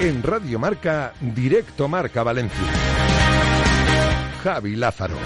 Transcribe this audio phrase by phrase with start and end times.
[0.00, 2.56] En Radio Marca, Directo Marca Valencia.
[4.44, 5.16] Javi Lázaro.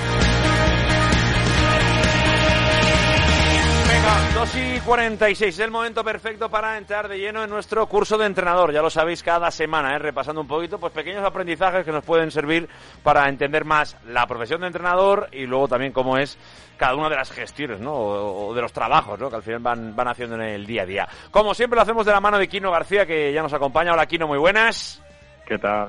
[4.02, 8.18] Venga, 2 y 46, es el momento perfecto para entrar de lleno en nuestro curso
[8.18, 8.72] de entrenador.
[8.72, 9.98] Ya lo sabéis cada semana, ¿eh?
[10.00, 12.68] repasando un poquito, pues pequeños aprendizajes que nos pueden servir
[13.04, 16.36] para entender más la profesión de entrenador y luego también cómo es
[16.76, 17.94] cada una de las gestiones, ¿no?
[17.94, 19.30] O, de los trabajos, ¿no?
[19.30, 21.08] Que al final van, van haciendo en el día a día.
[21.30, 23.92] Como siempre lo hacemos de la mano de Kino García, que ya nos acompaña.
[23.92, 25.00] Hola Kino, muy buenas.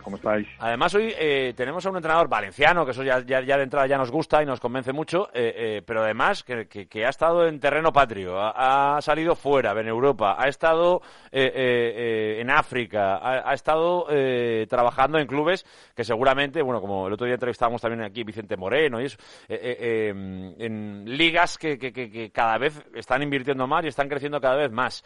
[0.03, 0.47] ¿Cómo estáis?
[0.59, 4.11] Además, hoy eh, tenemos a un entrenador valenciano, que eso ya, de entrada ya nos
[4.11, 8.39] gusta y nos convence mucho, eh, eh, pero además que, ha estado en terreno patrio,
[8.39, 14.07] ha, salido fuera, en Europa, ha estado eh, en África, ha, estado
[14.67, 19.01] trabajando en clubes que seguramente, bueno, como el otro día entrevistábamos también aquí Vicente Moreno
[19.01, 24.71] y eso, en ligas que, cada vez están invirtiendo más y están creciendo cada vez
[24.71, 25.03] más.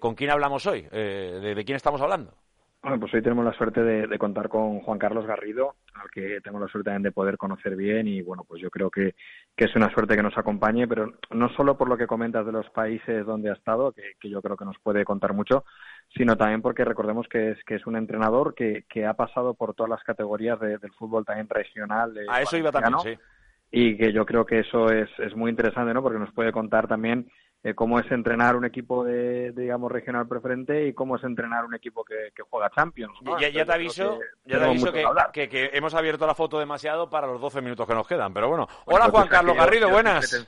[0.00, 0.82] ¿Con quién hablamos hoy?
[0.82, 2.34] ¿De quién estamos hablando?
[2.82, 6.40] Bueno, pues hoy tenemos la suerte de, de, contar con Juan Carlos Garrido, al que
[6.40, 9.14] tengo la suerte también de poder conocer bien y bueno, pues yo creo que,
[9.56, 12.50] que es una suerte que nos acompañe, pero no solo por lo que comentas de
[12.50, 15.64] los países donde ha estado, que, que yo creo que nos puede contar mucho,
[16.12, 19.74] sino también porque recordemos que es, que es un entrenador que, que ha pasado por
[19.74, 22.12] todas las categorías de, del fútbol también regional.
[22.12, 23.22] De A eso iba también, sí.
[23.70, 26.02] Y que yo creo que eso es, es muy interesante, ¿no?
[26.02, 27.30] Porque nos puede contar también
[27.64, 31.64] eh, cómo es entrenar un equipo de, de, digamos, regional preferente y cómo es entrenar
[31.64, 33.16] un equipo que, que juega Champions.
[33.22, 33.38] ¿no?
[33.38, 37.08] Ya, ya, te aviso, ya te aviso que, que, que, hemos abierto la foto demasiado
[37.08, 38.68] para los 12 minutos que nos quedan, pero bueno.
[38.86, 40.46] Hola pues Juan Carlos Garrido, buenas.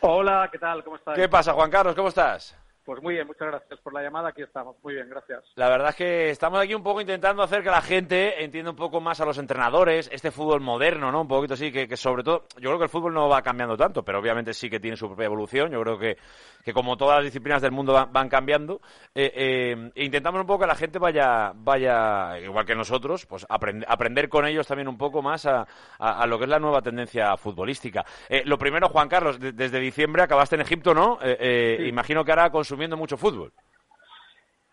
[0.00, 0.82] Hola, ¿qué tal?
[0.84, 1.14] ¿Cómo estás?
[1.14, 1.94] ¿Qué pasa Juan Carlos?
[1.94, 2.56] ¿Cómo estás?
[2.88, 4.30] Pues muy bien, muchas gracias por la llamada.
[4.30, 4.74] Aquí estamos.
[4.82, 5.44] Muy bien, gracias.
[5.56, 8.78] La verdad es que estamos aquí un poco intentando hacer que la gente entienda un
[8.78, 11.20] poco más a los entrenadores, este fútbol moderno, ¿no?
[11.20, 13.76] Un poquito así, que, que sobre todo, yo creo que el fútbol no va cambiando
[13.76, 15.70] tanto, pero obviamente sí que tiene su propia evolución.
[15.70, 16.16] Yo creo que,
[16.64, 18.80] que como todas las disciplinas del mundo van, van cambiando,
[19.14, 23.84] eh, eh, intentamos un poco que la gente vaya, vaya igual que nosotros, pues aprend
[23.86, 25.66] aprender con ellos también un poco más a,
[25.98, 28.02] a, a, lo que es la nueva tendencia futbolística.
[28.30, 31.18] Eh, lo primero, Juan Carlos, de, desde diciembre acabaste en Egipto, ¿no?
[31.20, 31.84] Sí.
[31.86, 33.52] Imagino que ahora consumiendo mucho fútbol.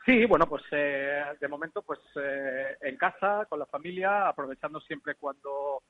[0.05, 5.16] Sí, bueno, pues eh, de momento pues eh, en casa, con la familia, aprovechando siempre
[5.16, 5.81] cuando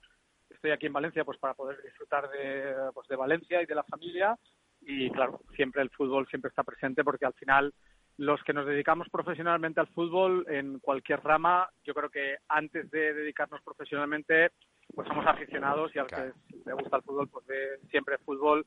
[0.50, 3.84] estoy aquí en Valencia pues para poder disfrutar de, pues, de Valencia y de la
[3.84, 4.38] familia
[4.80, 7.74] y claro, siempre el fútbol siempre está presente porque al final
[8.18, 13.14] los que nos dedicamos profesionalmente al fútbol en cualquier rama, yo creo que antes de
[13.14, 14.52] dedicarnos profesionalmente
[14.96, 16.32] pues somos aficionados y al claro.
[16.32, 18.66] que le gusta el fútbol pues ve siempre fútbol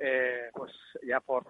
[0.00, 0.72] eh, pues
[1.06, 1.44] ya por,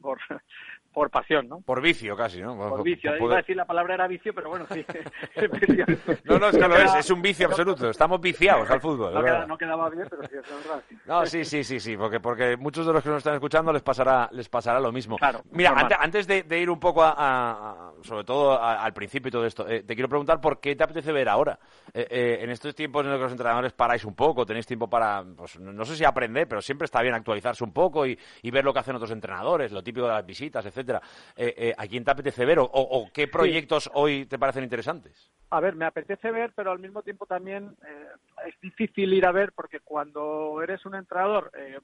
[0.00, 0.18] por,
[0.92, 1.60] por pasión, ¿no?
[1.60, 2.56] Por vicio casi, ¿no?
[2.56, 3.10] Por, vicio.
[3.18, 4.84] Por Iba a decir la palabra era vicio, pero bueno, sí.
[6.24, 7.90] no, no, es que lo es, es un vicio absoluto.
[7.90, 9.12] Estamos viciados al fútbol.
[9.12, 10.82] No, queda, no quedaba bien, pero sí, es verdad.
[11.04, 13.82] No, sí, sí, sí, sí, porque, porque muchos de los que nos están escuchando les
[13.82, 15.18] pasará, les pasará lo mismo.
[15.18, 18.92] Claro, Mira, antes, antes de, de, ir un poco a, a sobre todo a, al
[18.92, 21.58] principio y todo esto, eh, te quiero preguntar por qué te apetece ver ahora.
[21.92, 24.88] Eh, eh, en estos tiempos en los que los entrenadores paráis un poco, tenéis tiempo
[24.88, 28.50] para, pues no sé si aprender, pero siempre está bien actualizarse un poco y, y
[28.50, 31.02] ver lo que hacen otros entrenadores, lo típico de las visitas, etcétera.
[31.36, 33.90] Eh, eh, ¿A quién te apetece ver o, o, qué proyectos sí.
[33.92, 35.30] hoy te parecen interesantes?
[35.50, 38.08] A ver, me apetece ver, pero al mismo tiempo también eh,
[38.48, 41.78] es difícil ir a ver porque cuando eres un entrenador eh,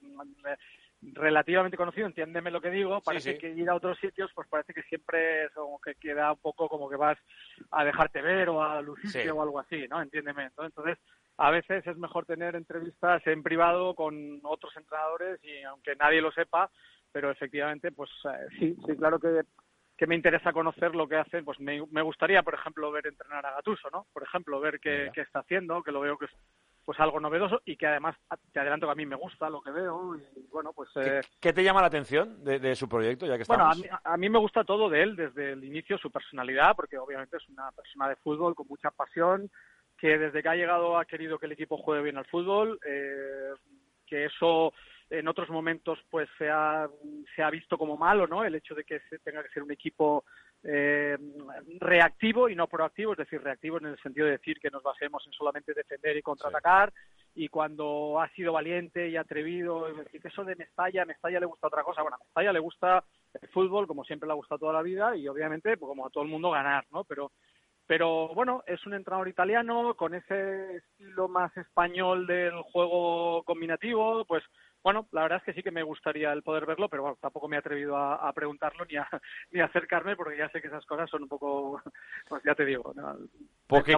[1.03, 3.41] relativamente conocido, entiéndeme lo que digo, parece sí, sí.
[3.41, 6.69] que ir a otros sitios, pues parece que siempre es como que queda un poco
[6.69, 7.19] como que vas
[7.71, 10.03] a dejarte ver o a lucirte o algo así, ¿no?
[10.03, 10.51] Entiéndeme.
[10.59, 10.99] Entonces,
[11.41, 16.31] a veces es mejor tener entrevistas en privado con otros entrenadores y aunque nadie lo
[16.33, 16.71] sepa,
[17.13, 19.41] pero efectivamente, pues eh, sí, sí, claro que,
[19.97, 23.47] que me interesa conocer lo que hacen, pues me, me gustaría, por ejemplo, ver entrenar
[23.47, 24.07] a Gatuso, ¿no?
[24.13, 26.31] Por ejemplo, ver qué, qué está haciendo, que lo veo que es
[26.85, 28.17] pues algo novedoso y que además
[28.53, 31.21] te adelanto que a mí me gusta lo que veo y bueno pues eh...
[31.23, 33.77] ¿Qué, ¿Qué, te llama la atención de, de, su proyecto ya que estamos?
[33.79, 36.75] bueno a mí, a mí, me gusta todo de él desde el inicio su personalidad
[36.75, 39.51] porque obviamente es una persona de fútbol con mucha pasión
[40.01, 43.53] que desde que ha llegado ha querido que el equipo juegue bien al fútbol eh,
[44.07, 44.73] que eso
[45.11, 46.89] en otros momentos pues se ha,
[47.35, 49.73] se ha visto como malo no el hecho de que se tenga que ser un
[49.73, 50.25] equipo
[50.63, 51.17] eh,
[51.79, 55.27] reactivo y no proactivo, es decir, reactivo en el sentido de decir que nos basemos
[55.27, 57.45] en solamente defender y contraatacar, sí.
[57.45, 61.47] y cuando ha sido valiente y atrevido, es decir, que eso de Mestalla, Mestalla le
[61.47, 63.05] gusta otra cosa, bueno, a Mestalla le gusta
[63.41, 66.11] el fútbol, como siempre le ha gustado toda la vida, y obviamente, pues como a
[66.11, 67.05] todo el mundo, ganar, ¿no?
[67.05, 67.33] Pero,
[67.91, 74.45] pero bueno, es un entrenador italiano con ese estilo más español del juego combinativo, pues
[74.83, 77.49] bueno, la verdad es que sí que me gustaría el poder verlo, pero bueno, tampoco
[77.49, 79.09] me he atrevido a, preguntarlo ni a,
[79.51, 81.83] ni a acercarme porque ya sé que esas cosas son un poco,
[82.29, 83.17] pues ya te digo, ¿no?
[83.67, 83.97] Porque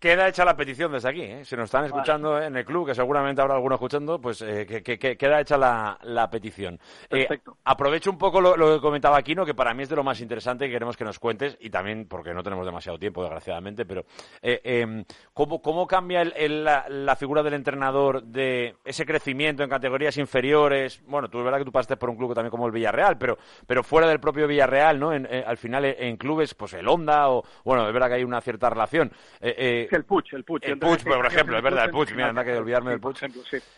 [0.00, 1.44] queda hecha la petición desde aquí, ¿eh?
[1.44, 4.98] Si nos están escuchando en el club, que seguramente habrá alguno escuchando, pues eh, que,
[4.98, 6.74] queda hecha la, petición.
[7.04, 7.58] Eh, Perfecto.
[7.64, 10.66] aprovecho un poco lo, que comentaba Aquino, que para mí es de lo más interesante
[10.66, 14.04] y queremos que nos cuentes, y también porque no tenemos demasiado tiempo, desgraciadamente, pero
[14.42, 21.02] eh, em, ¿cómo, ¿cómo, cambia la, figura del entrenador de ese crecimiento en categorías inferiores?
[21.06, 23.36] Bueno, tú es verdad que tú pasaste por un club también como el Villarreal, pero,
[23.66, 25.10] pero fuera del propio Villarreal, ¿no?
[25.10, 28.70] al final en clubes, pues el Honda, o bueno, es verdad que hay una cierta
[28.70, 29.10] relación
[29.40, 30.64] eh, eh, el Puch, el Puch.
[30.64, 33.22] El Puch, por ejemplo, es verdad, el Puch, mira, anda que olvidarme del Puch.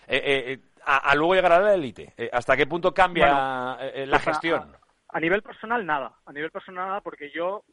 [0.07, 2.13] Eh, a, luego llegar a la élite.
[2.33, 3.79] ¿Hasta qué punto cambia la
[4.11, 4.77] pues gestión?
[5.09, 6.13] A, nivel personal, nada.
[6.27, 7.65] A nivel personal, nada, porque yo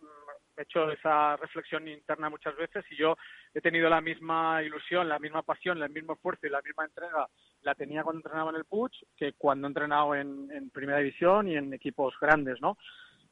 [0.57, 3.15] he hecho esa reflexión interna muchas veces y yo
[3.54, 7.27] he tenido la misma ilusión, la misma pasión, el mismo esfuerzo y la misma entrega
[7.62, 11.48] la tenía cuando entrenaba en el Puch que cuando he entrenado en, en Primera División
[11.48, 12.77] y en equipos grandes, ¿no?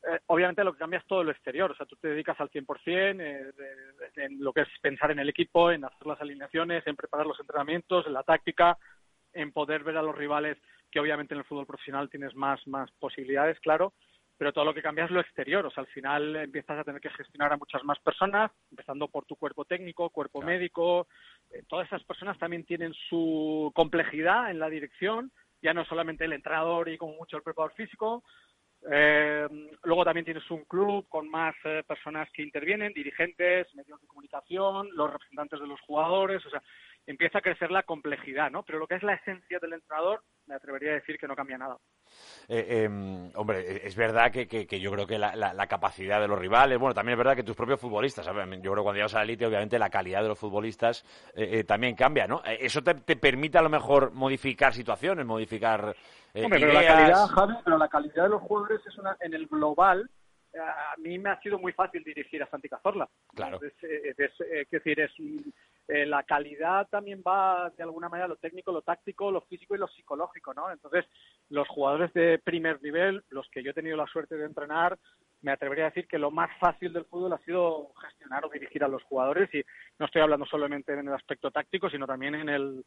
[0.08, 2.52] Eh, obviamente lo que cambia es todo lo exterior, o sea, tú te dedicas al
[2.52, 3.52] 100% eh,
[4.18, 7.40] en lo que es pensar en el equipo, en hacer las alineaciones, en preparar los
[7.40, 8.78] entrenamientos, en la táctica,
[9.34, 10.58] en poder ver a los rivales,
[10.92, 13.94] que obviamente en el fútbol profesional tienes más, más posibilidades, claro,
[14.38, 17.00] pero todo lo que cambia es lo exterior, o sea, al final empiezas a tener
[17.00, 21.08] que gestionar a muchas más personas, empezando por tu cuerpo técnico, cuerpo médico,
[21.52, 26.34] eh, todas esas personas también tienen su complejidad en la dirección, ya no solamente el
[26.34, 28.24] entrenador y como mucho el preparador físico,
[28.92, 29.48] eh,
[29.84, 34.90] luego también tienes un club con más eh, personas que intervienen, dirigentes, medios de comunicación,
[34.94, 36.62] los representantes de los jugadores, o sea,
[37.08, 38.64] empieza a crecer la complejidad, ¿no?
[38.64, 41.58] Pero lo que es la esencia del entrenador, me atrevería a decir que no cambia
[41.58, 41.78] nada.
[42.48, 46.94] Eh, em, hombre, es verdad que, yo creo que la, capacidad de los rivales, bueno,
[46.94, 48.46] también es verdad que tus propios futbolistas, ¿sabes?
[48.62, 51.04] yo creo que cuando llegas a la élite, obviamente la calidad de los futbolistas
[51.34, 52.42] eh, también cambia, ¿no?
[52.46, 55.96] Eso te, te, permite a lo mejor modificar situaciones, modificar
[56.36, 59.34] eh, Hombre, pero la calidad, Javi, pero la calidad de los jugadores es una, en
[59.34, 60.10] el global.
[60.56, 63.10] Eh, a mí me ha sido muy fácil dirigir a Santi Cazorla.
[63.34, 63.60] Claro.
[63.62, 64.16] Es, es,
[64.70, 65.12] decir, es
[65.88, 69.78] eh, la calidad también va de alguna manera lo técnico, lo táctico, lo físico y
[69.78, 70.72] lo psicológico, ¿no?
[70.72, 71.06] Entonces,
[71.50, 74.98] los jugadores de primer nivel, los que yo he tenido la suerte de entrenar,
[75.46, 78.84] me atrevería a decir que lo más fácil del fútbol ha sido gestionar o dirigir
[78.84, 79.64] a los jugadores y
[80.00, 82.84] no estoy hablando solamente en el aspecto táctico, sino también en el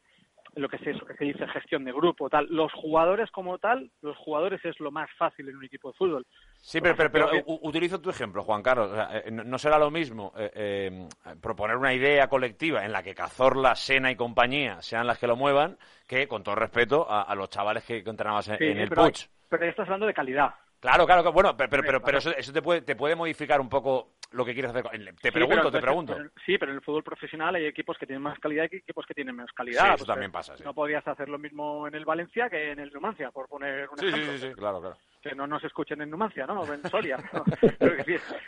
[0.55, 2.47] lo que se, que se dice gestión de grupo, tal.
[2.49, 6.25] Los jugadores como tal, los jugadores es lo más fácil en un equipo de fútbol.
[6.57, 8.91] Sí, pero, pero, utilizo tu ejemplo, Juan Carlos.
[9.13, 11.07] Eh, no, será lo mismo eh, eh,
[11.41, 15.35] proponer una idea colectiva en la que Cazorla, Sena y compañía sean las que lo
[15.35, 15.77] muevan,
[16.07, 19.27] que, con todo respeto, a, los chavales que, entrenabas en, el pero, Puch.
[19.47, 20.55] Pero estás hablando de calidad.
[20.79, 24.13] Claro, claro, bueno, pero, pero, pero, eso, eso te, puede, te puede modificar un poco
[24.31, 24.85] lo que quieres hacer.
[25.21, 26.15] Te pregunto, te pregunto.
[26.45, 29.13] sí, pero en el fútbol profesional hay equipos que tienen más calidad y equipos que
[29.13, 29.95] tienen menos calidad.
[29.95, 33.31] eso también pasa, No podías hacer lo mismo en el Valencia que en el Numancia,
[33.31, 34.33] por poner un ejemplo.
[34.33, 34.97] Sí, sí, sí, claro, claro.
[35.21, 36.61] Que no nos escuchen en Numancia, ¿no?
[36.61, 37.17] O en Soria.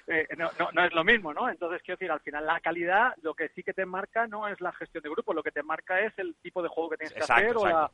[0.08, 0.50] Eh, ¿no?
[0.74, 1.50] no, es lo mismo, ¿no?
[1.50, 4.60] Entonces, quiero decir, al final la calidad, lo que sí que te marca no es
[4.60, 7.14] la gestión de grupo, lo que te marca es el tipo de juego que tienes
[7.14, 7.92] que hacer o la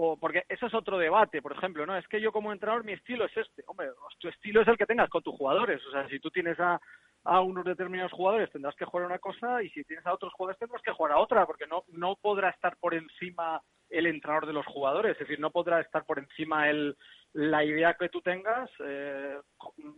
[0.00, 1.96] o porque eso es otro debate, por ejemplo, ¿no?
[1.96, 3.64] Es que yo como entrenador mi estilo es este.
[3.66, 3.88] Hombre,
[4.20, 5.84] tu estilo es el que tengas con tus jugadores.
[5.86, 6.80] O sea, si tú tienes a,
[7.24, 10.58] a unos determinados jugadores tendrás que jugar una cosa y si tienes a otros jugadores
[10.60, 14.52] tendrás que jugar a otra, porque no, no podrá estar por encima el entrenador de
[14.52, 16.94] los jugadores, es decir, no podrá estar por encima el,
[17.32, 19.38] la idea que tú tengas eh,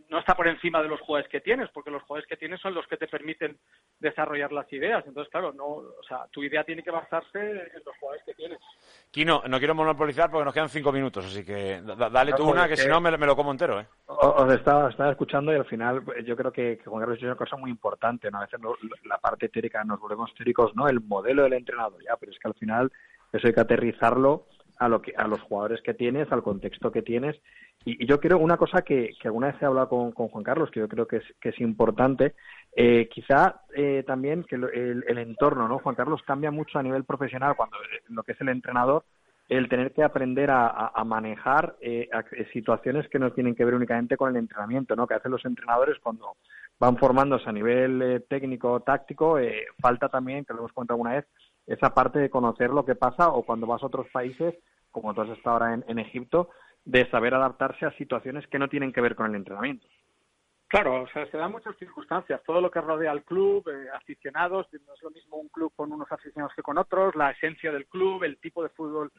[0.09, 2.73] no está por encima de los jugadores que tienes, porque los jugadores que tienes son
[2.73, 3.57] los que te permiten
[3.99, 5.05] desarrollar las ideas.
[5.05, 8.59] Entonces, claro, no, o sea, tu idea tiene que basarse en los jugadores que tienes.
[9.11, 12.77] Kino, no quiero monopolizar porque nos quedan cinco minutos, así que dale tú una, que
[12.77, 13.81] si no me, lo como entero.
[13.81, 13.85] ¿eh?
[14.05, 17.35] Os estaba, estaba, escuchando y al final yo creo que, que Juan Carlos es una
[17.35, 18.31] cosa muy importante.
[18.31, 18.37] ¿no?
[18.37, 18.59] A veces
[19.03, 20.87] la parte teórica nos volvemos teóricos, ¿no?
[20.87, 22.89] El modelo del entrenador, ya, pero es que al final
[23.33, 24.45] eso hay que aterrizarlo
[24.77, 27.35] a, lo que, a los jugadores que tienes, al contexto que tienes.
[27.85, 30.69] Y, yo creo una cosa que, que, alguna vez he hablado con, con, Juan Carlos,
[30.71, 32.35] que yo creo que es, que es importante,
[32.75, 35.79] eh, quizá eh, también que el, entorno, ¿no?
[35.79, 39.03] Juan Carlos cambia mucho a nivel profesional cuando eh, lo que es el entrenador,
[39.49, 42.07] el tener que aprender a, a, manejar eh,
[42.53, 45.07] situaciones que no tienen que ver únicamente con el entrenamiento, ¿no?
[45.07, 46.37] Que hacen los entrenadores cuando
[46.79, 49.37] van formándose a nivel técnico táctico,
[49.81, 51.25] falta también, que lo hemos contado alguna vez,
[51.67, 54.55] esa parte de conocer lo que pasa o cuando vas a otros países,
[54.91, 56.49] como tú has estado ahora en, Egipto,
[56.85, 59.87] de saber adaptarse a situaciones que no tienen que ver con el entrenamiento.
[60.67, 62.41] Claro, o sea, se dan muchas circunstancias.
[62.45, 65.91] Todo lo que rodea al club, eh, aficionados, no es lo mismo un club con
[65.91, 69.11] unos aficionados que con otros, la esencia del club, el tipo de fútbol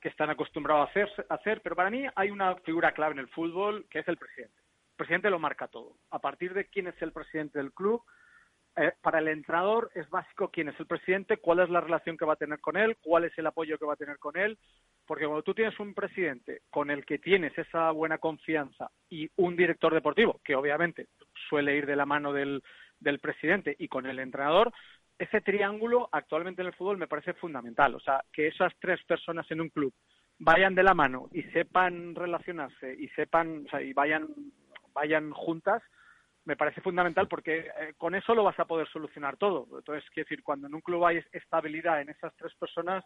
[0.00, 1.62] que están acostumbrados a hacer, hacer.
[1.62, 4.54] Pero para mí hay una figura clave en el fútbol que es el presidente.
[4.92, 5.96] El presidente lo marca todo.
[6.10, 8.02] A partir de quién es el presidente del club,
[8.80, 12.24] eh, para el entrenador es básico quién es el presidente, cuál es la relación que
[12.24, 14.56] va a tener con él, cuál es el apoyo que va a tener con él,
[15.06, 19.54] porque cuando tú tienes un presidente con el que tienes esa buena confianza y un
[19.54, 21.08] director deportivo, que obviamente
[21.50, 22.62] suele ir de la mano del,
[23.20, 24.72] presidente y con el entrenador,
[25.18, 27.94] ese triángulo actualmente en el fútbol me parece fundamental.
[27.94, 29.92] O sea, que esas tres personas en un club
[30.38, 34.28] vayan de la mano y sepan relacionarse y sepan, y vayan,
[34.94, 35.82] vayan juntas,
[36.44, 39.66] me parece fundamental porque eh, con eso lo vas a poder solucionar todo.
[39.78, 43.04] Entonces, quiero decir, cuando en un club hay estabilidad en esas tres personas,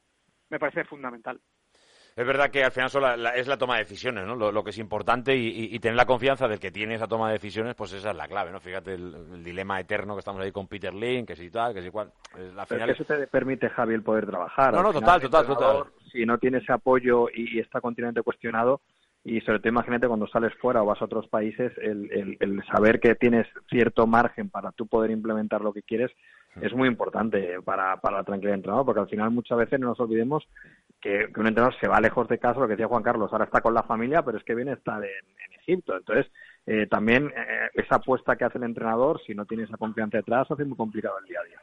[0.51, 1.41] me parece fundamental.
[2.17, 2.89] Es verdad que al final
[3.35, 4.37] es la toma de decisiones, ¿no?
[4.37, 7.75] Lo, que es importante y, tener la confianza del que tiene esa toma de decisiones,
[7.75, 8.61] pues esa es la clave, ¿no?
[8.61, 11.91] Fíjate el, dilema eterno que estamos ahí con Peter Link, que si tal, que si
[11.91, 12.13] cual.
[12.55, 12.91] La final...
[12.91, 14.73] eso te permite, Javi, el poder trabajar.
[14.73, 15.85] No, no, total, total, total.
[16.13, 18.83] Si no tiene ese apoyo y está continuamente cuestionado,
[19.25, 23.01] y sobre todo imagínate cuando sales fuera o vas a otros países, el, el, saber
[23.01, 26.11] que tienes cierto margen para tú poder implementar lo que quieres
[26.61, 29.89] es muy importante para, para la tranquilidad del entrenador, porque al final muchas veces no
[29.89, 30.47] nos olvidemos
[31.01, 33.61] que, un entrenador se va lejos de casa, lo que decía Juan Carlos, ahora está
[33.61, 35.97] con la familia, pero es que viene a estar en, en Egipto.
[35.97, 36.31] Entonces,
[36.67, 40.51] eh, también eh, esa apuesta que hace el entrenador, si no tiene esa confianza detrás,
[40.51, 41.61] hace muy complicado el día a día.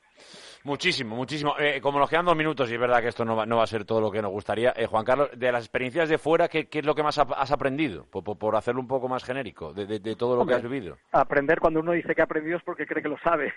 [0.64, 1.56] Muchísimo, muchísimo.
[1.60, 3.64] Eh, como nos quedan dos minutos, y es verdad que esto no va, no va
[3.64, 6.68] a ser todo lo que nos gustaría, Juan Carlos, de las experiencias de fuera, ¿qué,
[6.72, 8.06] es lo que más has aprendido?
[8.06, 10.98] Por, hacerlo un poco más genérico, de, todo lo que has vivido.
[11.12, 13.54] Aprender cuando uno dice que ha aprendido es porque cree que lo sabe.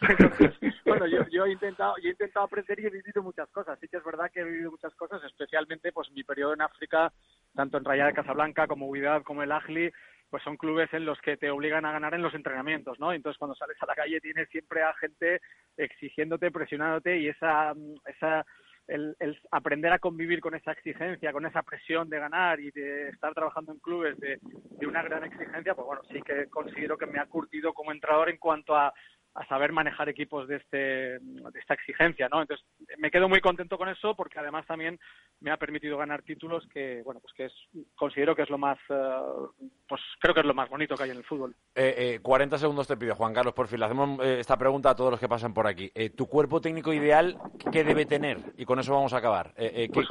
[0.84, 3.78] bueno, yo, he intentado, yo he intentado aprender y he vivido muchas cosas.
[3.80, 7.12] Sí que es verdad que he vivido muchas cosas, especialmente pues mi periodo en África,
[7.54, 9.92] tanto en Raya de Casablanca como Huidad como el Agli,
[10.30, 13.12] pues son clubes en los que te obligan a ganar en los entrenamientos, ¿no?
[13.12, 15.40] Entonces cuando sales a la calle tienes siempre a gente
[15.76, 17.72] exigiéndote, presionándote y esa,
[18.06, 18.44] esa
[18.88, 19.16] el,
[19.50, 23.72] aprender a convivir con esa exigencia, con esa presión de ganar y de estar trabajando
[23.72, 27.26] en clubes de, de una gran exigencia, pues bueno, sí que considero que me ha
[27.26, 28.92] curtido como entrenador en cuanto a
[29.38, 32.42] a saber manejar equipos de, este, de esta exigencia, ¿no?
[32.42, 32.66] Entonces,
[32.98, 34.98] me quedo muy contento con eso porque además también
[35.40, 37.52] me ha permitido ganar títulos que, bueno, pues que es,
[37.94, 39.20] considero que es lo más, eh,
[39.88, 41.54] pues creo que es lo más bonito que hay en el fútbol.
[41.76, 43.78] Eh, eh, 40 segundos te pido, Juan Carlos, por fin.
[43.78, 45.92] Le hacemos eh, esta pregunta a todos los que pasan por aquí.
[46.16, 47.38] ¿Tu cuerpo técnico ideal
[47.70, 48.38] qué debe tener?
[48.56, 49.54] Y con eso vamos a acabar.
[49.54, 50.08] ¿qué, pues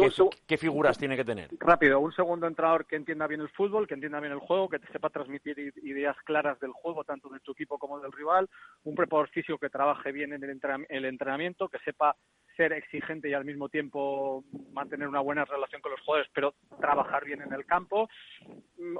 [0.48, 1.50] qué, figuras tiene que tener?
[1.60, 4.79] Rápido, un segundo entrenador que entienda bien el fútbol, que entienda bien el juego, que
[4.79, 8.50] te sepa transmitir ideas claras del juego, tanto de tu equipo como del rival,
[8.86, 12.15] un preparador físico que trabaje bien en el entrenamiento, que sepa
[12.57, 14.43] ser exigente y al mismo tiempo
[14.74, 18.09] mantener una buena relación con los jugadores, pero trabajar bien en el campo,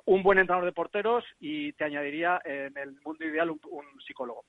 [0.05, 4.45] un buen entrenador de porteros y te añadiría en el mundo ideal un, un psicólogo.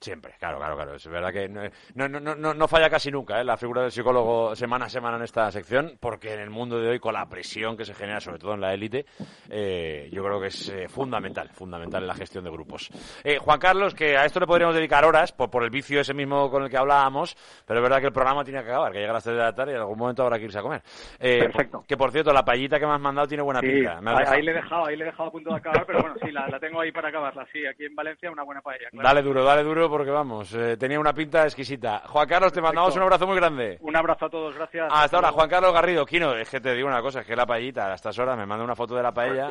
[0.00, 0.94] Siempre, claro, claro, claro.
[0.94, 3.44] Es verdad que no, no, no, no falla casi nunca ¿eh?
[3.44, 6.88] la figura del psicólogo semana a semana en esta sección, porque en el mundo de
[6.88, 9.04] hoy, con la presión que se genera, sobre todo en la élite,
[9.50, 12.88] eh, yo creo que es eh, fundamental, fundamental en la gestión de grupos.
[13.22, 16.14] Eh, Juan Carlos, que a esto le podríamos dedicar horas, por, por el vicio ese
[16.14, 19.00] mismo con el que hablábamos, pero es verdad que el programa tiene que acabar, que
[19.00, 20.62] llega a las 3 de la tarde y en algún momento habrá que irse a
[20.62, 20.82] comer.
[21.18, 21.84] Perfecto.
[21.86, 24.00] Que por cierto, la payita que me has mandado tiene buena pinta.
[24.02, 26.32] ahí, le he dejado, ahí le he dejado a punto de acabar, pero bueno, sí,
[26.32, 28.88] la, la tengo ahí para acabarla, sí, aquí en Valencia una buena paella.
[28.92, 32.02] Dale duro, dale duro, porque vamos tenía una pinta exquisita.
[32.06, 33.78] Juan Carlos, te mandamos un abrazo muy grande.
[33.80, 34.88] Un abrazo a todos, gracias.
[34.90, 36.06] Hasta ahora, Juan Carlos Garrido.
[36.06, 38.46] Kino, es que te digo una cosa, es que la paellita a estas horas me
[38.46, 39.48] manda una foto de la paella.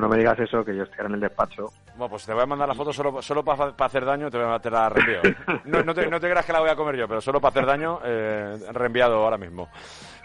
[0.00, 1.66] no, me digas eso, que yo estoy en el despacho.
[1.96, 4.52] Bueno, pues te voy a mandar la foto solo, solo para hacer daño, te, voy
[4.52, 5.20] a, te la reenvío.
[5.64, 7.50] No, no, te, no te creas que la voy a comer yo, pero solo para
[7.50, 9.68] hacer daño, eh, reenviado ahora mismo.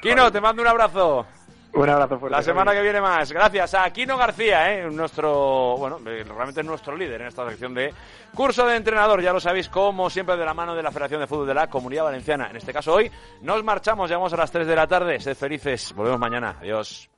[0.01, 1.25] Kino, te mando un abrazo.
[1.73, 2.35] Un abrazo fuerte.
[2.35, 3.31] La semana que viene más.
[3.31, 4.89] Gracias a Aquino García, ¿eh?
[4.91, 7.93] nuestro, bueno, eh, realmente nuestro líder en esta sección de
[8.35, 9.21] curso de entrenador.
[9.21, 11.67] Ya lo sabéis, como siempre, de la mano de la Federación de Fútbol de la
[11.67, 12.49] Comunidad Valenciana.
[12.49, 13.09] En este caso, hoy
[13.41, 15.19] nos marchamos, llegamos a las 3 de la tarde.
[15.19, 15.93] Sed felices.
[15.93, 16.57] Volvemos mañana.
[16.59, 17.09] Adiós.